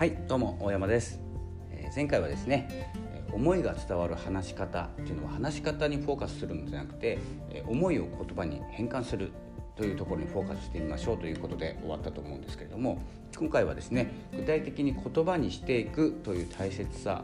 [0.00, 1.20] はいどうも大山です、
[1.70, 2.90] えー、前回はですね
[3.34, 7.18] 思いが伝わる話し方っていうのは話し方にフォーカスするのではなくて
[7.66, 9.30] 思いを言葉に変換する
[9.76, 12.98] というところにフォーカスしてみましょうということで終わったと思うんですけれども
[13.38, 17.22] 今回はですね具体的に言葉にしていくという大切さ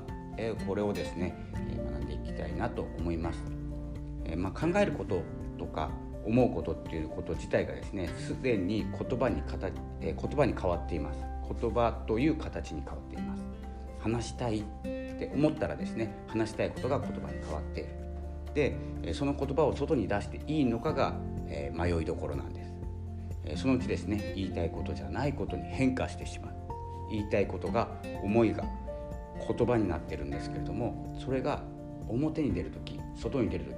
[0.66, 1.34] これをですね
[1.78, 3.38] 学んでいきたいなと思います。
[4.36, 5.22] まあ、考えること
[5.56, 5.90] とか
[6.26, 13.44] 思うことっていうこと自体がですねすでに言葉に、言葉に変わっています言葉という形に変わっています。
[14.00, 17.90] 話したいって思ったらですね話したいことが言葉に変わっている。
[19.02, 21.14] でその言葉を外に出していいのかが、
[21.48, 22.64] え迷いどころなんで
[23.54, 23.62] す。
[23.62, 26.54] そのうちですね言いたいことじゃないことに変化してしまう。
[27.10, 27.88] 言いたいことが
[28.22, 28.64] 思いが
[29.46, 31.62] 言葉になってるんですけれどもそれが
[32.08, 33.76] 表に出る時外に出る時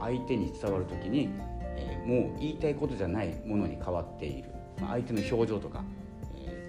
[0.00, 1.28] 相手に伝わる時に
[1.76, 4.50] え、もう言いたいことじゃないものに変わっている、
[4.80, 5.84] ま、相手の表情とか、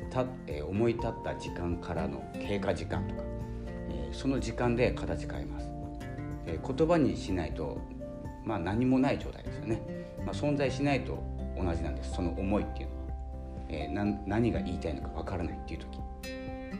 [0.09, 3.23] たえ、思い立った時間からの経過時間とか、
[3.89, 5.69] え、その時間で形変えます、
[6.45, 7.79] え、言葉にしないと、
[8.45, 9.81] まあ、何もない状態ですよね、
[10.25, 11.21] まあ、存在しないと
[11.57, 12.13] 同じなんです。
[12.13, 13.03] その思いっていうのは、
[13.69, 13.87] え、
[14.27, 15.99] 何が言いたいのかわからないっていう時。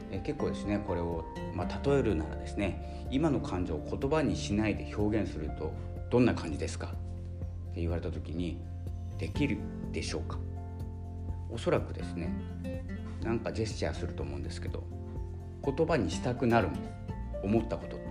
[0.09, 5.73] え結構ですねこれを、まあ、例えるならですね今の感情を言葉にしないで表現すると
[6.09, 6.88] どんな感じですか？
[6.88, 8.58] って言われた時に
[9.17, 9.58] できる
[9.92, 10.39] でしょうか？
[11.50, 12.33] おそらくですね
[13.28, 14.83] なんかジェスチャーすると思うんですけど
[15.66, 16.97] 言葉にしたくなるんです
[17.44, 18.08] 思ったことって。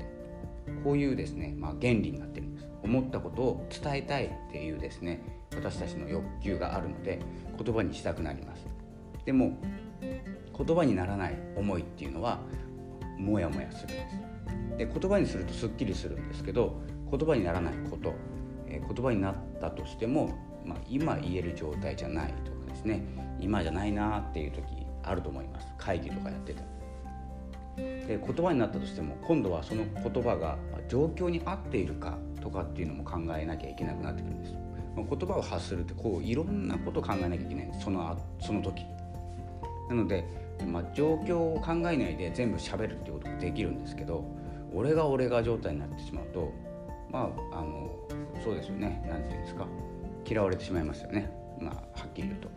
[0.84, 2.68] こういうですね、まあ、原理になってるんです。
[2.82, 5.20] 思ったことを伝えたいっていうですね
[5.54, 7.18] 私たちの欲求があるので
[7.58, 8.66] 言葉にしたくなります。
[9.24, 9.58] でも
[10.00, 12.40] 言葉にならない思いっていうのは
[13.18, 14.78] モヤモヤするんです。
[14.78, 18.12] で言葉にするとすっきりするんですけど言葉にならないこと
[18.68, 23.02] え言葉になったとしても、まあ、今言える状態じゃないとかですね
[23.40, 25.66] 今じゃないなっていう時あると思います。
[25.78, 26.62] 会議とかやってて
[27.76, 30.56] で言葉になったとしても今度はその言葉が
[30.88, 34.54] 状況に合っているかとかっていうのも考えなきゃいけなくなってくるんです。
[34.96, 37.70] ま、言葉を発するってこういろんなことを考えなきゃいけない。
[37.82, 38.84] そのその時。
[39.88, 40.24] なので、
[40.66, 44.24] まあ、状況を考えないで全部喋るっていうこともできるんですけど
[44.74, 46.52] 俺が俺が状態になってしまうと
[47.10, 47.94] まああの
[48.42, 49.02] そうですよね。
[49.08, 49.66] 何て言うんですか。
[50.28, 51.30] 嫌われてしまいますよね。
[51.60, 52.48] まあはっきり言うと。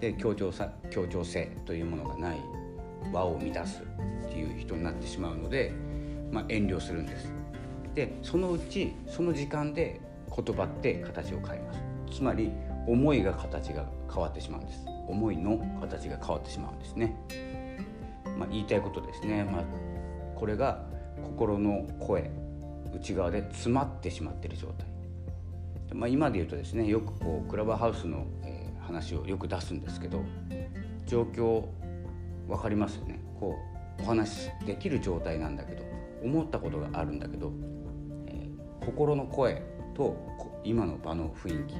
[0.00, 2.40] で協調さ協調性というものがない
[3.12, 5.72] 和を乱すっていう人になってしまうので、
[6.30, 7.32] まあ、遠慮するんです。
[7.94, 10.00] でそのうちその時間で
[10.34, 11.80] 言葉って形を変えます。
[12.18, 12.50] つまり
[12.86, 14.84] 思いが形が変わってしまうんです。
[15.08, 17.16] 思いの形が変わってしまうんですね、
[18.38, 19.64] まあ、言いたいことですね、まあ、
[20.36, 20.84] これが
[21.22, 22.30] 心の声
[22.94, 24.86] 内側で詰まってしまっている状態。
[25.92, 30.22] まあ、今で言うとですねよくこうクラブハウスの、えー、話をよく出すんですけど
[31.06, 31.64] 状況
[32.48, 33.20] 分かりますよね。
[33.38, 33.56] こ
[33.98, 35.84] うお話できる状態なんだけど
[36.22, 37.52] 思ったことがあるんだけど、
[38.26, 39.62] えー、心の声
[39.94, 40.16] と
[40.64, 41.74] 今の場の雰囲気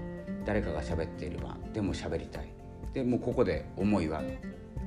[0.44, 2.52] 誰かが喋っている場でも喋りたい。
[2.92, 4.22] でもうここで思いは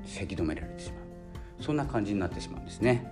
[0.06, 1.64] せき止められてしまう。
[1.64, 3.06] そんな感じになってしまうんですね。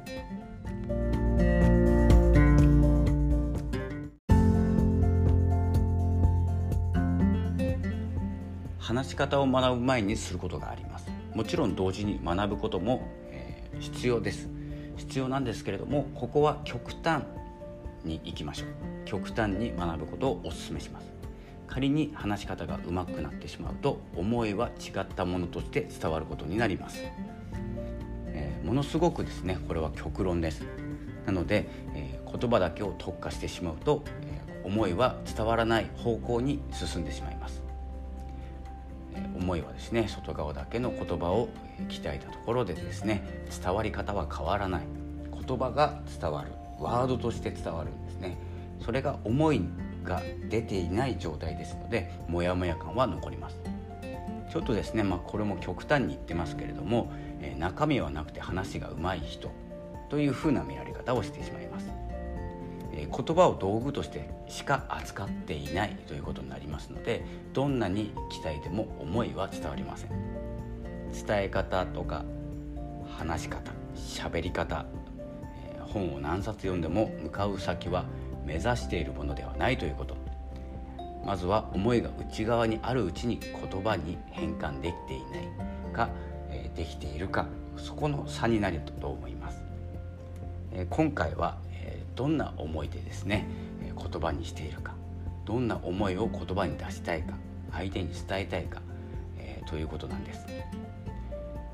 [8.91, 11.07] 話し方を学ぶ前にすることがあります。
[11.33, 14.49] もちろん同時に学ぶことも、えー、必要です。
[14.97, 17.23] 必要なんですけれどもここは極端
[18.03, 18.67] に行きましょう。
[19.05, 21.07] 極端に学ぶことをお勧めします。
[21.67, 27.01] 仮に話し方が上手くなってしまうと思いは違ったものとして伝わることになります、
[28.27, 30.65] えー、ものすごくですねこれは極論です。
[31.25, 37.70] なので、えー、言葉だけを特化してしまうと、えー、思いは伝わらない方向に進んでしまいます。
[39.35, 41.49] 思いはですね外側だけの言葉を
[41.89, 43.23] 鍛えたところでですね
[43.63, 44.81] 伝わり方は変わらない
[45.47, 48.37] 言葉が伝わるワードとして伝わるんですね。
[48.83, 49.61] それが思い
[50.03, 53.57] が出ていない状態ですのでモヤモヤ感は残ります。
[54.51, 59.51] ちょっとですねまあこれも極端に言ってますけれども、え中身はなくて話が上手い人
[60.09, 61.87] というふうな見られ方をしてしまいます。
[62.93, 67.23] 言葉を道具としてしか扱っていないということになりますので
[67.53, 70.09] どんなに鍛えても思いは伝わりません。
[71.11, 72.23] 伝え方とか
[73.17, 74.85] 話し方喋り方、
[75.79, 78.05] 本を何冊読んでも向かう先は
[78.45, 80.15] 目指しているものではないということ。
[81.25, 86.09] まずは思いが内側にあるうちに言葉に変換できていないか、
[86.75, 87.45] できているか
[87.77, 89.63] そこの差になると思います、
[90.89, 91.57] 今回は
[92.15, 93.47] どんな思いでですね
[93.81, 94.93] 言葉にしているか
[95.45, 97.33] どんな思いを言葉に出したいか
[97.71, 98.81] 相手に伝えたいか、
[99.37, 100.45] えー、ということなんです。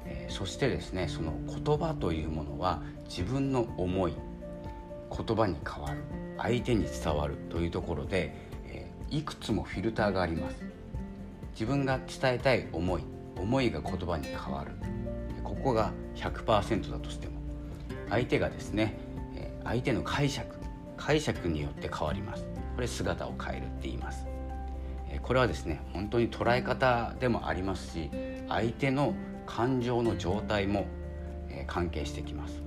[0.05, 4.13] えー、そしてですねその言葉というものは自分の思い
[5.09, 5.97] 言葉に変わる
[6.37, 8.33] 相手に伝わるというところで、
[8.67, 10.63] えー、いくつもフィルターがあります。
[11.53, 13.03] 自分が伝えたい思い
[13.35, 14.71] 思いが言葉に変わる。
[15.43, 17.33] ここが100%だとしても
[18.09, 19.06] 相手がですね
[19.67, 20.55] 相手の解釈
[20.95, 22.45] 解釈によって変わります。
[22.75, 24.25] これ姿を変えるって言います。
[25.21, 28.09] これはですね本当に捉え方でもありますし
[28.49, 29.13] 相手の
[29.45, 30.85] 感情の状態も
[31.65, 32.61] 関係してきます。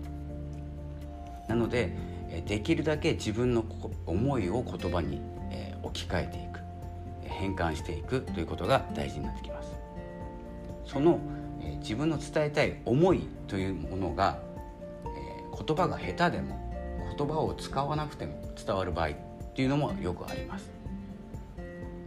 [1.48, 1.92] なので
[2.46, 3.64] できるだけ自分の
[4.06, 5.20] 思いを言葉に
[5.82, 6.60] 置き換えていく
[7.24, 9.72] 変換していくということが大事になってきます。
[10.84, 11.18] その
[11.80, 14.38] 自分の伝えたい思いというものが
[15.66, 16.69] 言葉が下手でも
[17.20, 19.12] 言葉を使わなくても伝わる場合っ
[19.54, 20.70] ていうのもよくあります。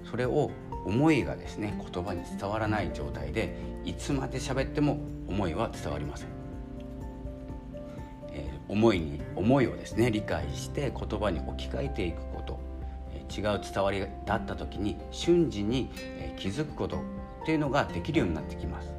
[0.10, 0.50] それを
[0.86, 3.56] 思いがですね言葉に伝わらない状態で
[3.86, 6.28] いつまで喋っても思いは伝わりません、
[8.32, 12.60] えー、思いに思いをですね理解して言葉に置き換えていくこと、
[13.12, 16.98] えー、違う伝わりだった時に瞬時に、えー、気づくこと
[17.42, 18.94] っていうのができるようになってきます。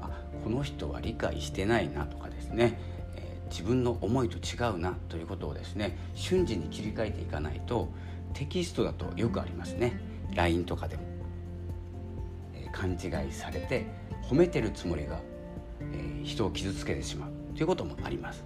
[0.00, 0.10] あ
[0.44, 2.91] この人は理解してないなとかですね。
[3.52, 7.90] 自分の思いと違うなということをですね瞬時に切り替えていかないと
[8.32, 10.00] テキストだとよくありますね。
[10.34, 11.02] LINE とかでも、
[12.54, 13.84] えー、勘違いされて
[14.22, 15.20] 褒めてるつもりが、
[15.92, 18.42] えー、人を傷つけてしまうということもあります。